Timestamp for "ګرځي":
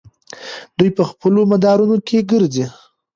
2.31-2.65